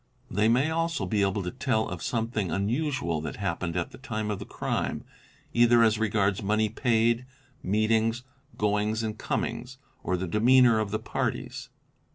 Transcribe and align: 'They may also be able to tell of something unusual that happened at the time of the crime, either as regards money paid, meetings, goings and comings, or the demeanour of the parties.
'They 0.31 0.49
may 0.49 0.71
also 0.71 1.05
be 1.05 1.21
able 1.21 1.43
to 1.43 1.51
tell 1.51 1.87
of 1.87 2.01
something 2.01 2.49
unusual 2.49 3.21
that 3.21 3.35
happened 3.35 3.77
at 3.77 3.91
the 3.91 3.99
time 3.99 4.31
of 4.31 4.39
the 4.39 4.47
crime, 4.47 5.03
either 5.53 5.83
as 5.83 5.99
regards 5.99 6.41
money 6.41 6.69
paid, 6.69 7.23
meetings, 7.61 8.23
goings 8.57 9.03
and 9.03 9.19
comings, 9.19 9.77
or 10.01 10.17
the 10.17 10.25
demeanour 10.25 10.79
of 10.79 10.89
the 10.89 10.97
parties. 10.97 11.69